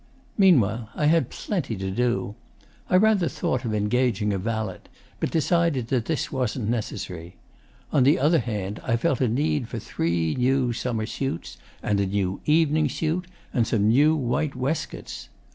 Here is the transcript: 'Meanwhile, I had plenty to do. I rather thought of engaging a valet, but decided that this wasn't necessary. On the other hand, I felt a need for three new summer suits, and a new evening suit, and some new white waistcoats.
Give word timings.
'Meanwhile, 0.35 0.89
I 0.95 1.05
had 1.05 1.29
plenty 1.29 1.75
to 1.75 1.91
do. 1.91 2.33
I 2.89 2.95
rather 2.95 3.27
thought 3.27 3.63
of 3.65 3.75
engaging 3.75 4.33
a 4.33 4.39
valet, 4.39 4.79
but 5.19 5.29
decided 5.29 5.89
that 5.89 6.05
this 6.05 6.31
wasn't 6.31 6.69
necessary. 6.69 7.35
On 7.93 8.01
the 8.01 8.17
other 8.17 8.39
hand, 8.39 8.79
I 8.83 8.97
felt 8.97 9.21
a 9.21 9.27
need 9.27 9.67
for 9.67 9.77
three 9.77 10.33
new 10.33 10.73
summer 10.73 11.05
suits, 11.05 11.57
and 11.83 11.99
a 11.99 12.07
new 12.07 12.41
evening 12.47 12.89
suit, 12.89 13.27
and 13.53 13.67
some 13.67 13.89
new 13.89 14.15
white 14.15 14.55
waistcoats. 14.55 15.29